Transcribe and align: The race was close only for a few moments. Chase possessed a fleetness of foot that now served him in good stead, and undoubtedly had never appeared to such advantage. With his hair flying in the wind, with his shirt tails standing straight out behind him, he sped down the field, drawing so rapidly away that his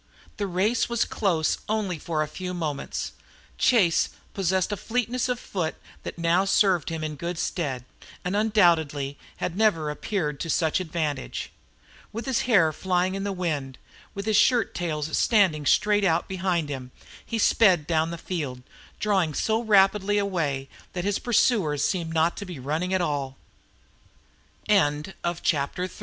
The 0.37 0.47
race 0.47 0.89
was 0.89 1.05
close 1.05 1.59
only 1.69 1.99
for 1.99 2.23
a 2.23 2.27
few 2.27 2.55
moments. 2.55 3.11
Chase 3.59 4.09
possessed 4.33 4.71
a 4.71 4.75
fleetness 4.75 5.29
of 5.29 5.39
foot 5.39 5.75
that 6.01 6.17
now 6.17 6.43
served 6.43 6.89
him 6.89 7.03
in 7.03 7.15
good 7.15 7.37
stead, 7.37 7.85
and 8.25 8.35
undoubtedly 8.35 9.19
had 9.37 9.55
never 9.55 9.91
appeared 9.91 10.39
to 10.39 10.49
such 10.49 10.79
advantage. 10.79 11.51
With 12.11 12.25
his 12.25 12.41
hair 12.49 12.73
flying 12.73 13.13
in 13.13 13.23
the 13.25 13.31
wind, 13.31 13.77
with 14.15 14.25
his 14.25 14.37
shirt 14.37 14.73
tails 14.73 15.15
standing 15.15 15.67
straight 15.67 16.03
out 16.03 16.27
behind 16.27 16.69
him, 16.69 16.89
he 17.23 17.37
sped 17.37 17.85
down 17.85 18.09
the 18.09 18.17
field, 18.17 18.63
drawing 18.99 19.35
so 19.35 19.61
rapidly 19.63 20.17
away 20.17 20.67
that 20.93 21.03
his 21.05 21.19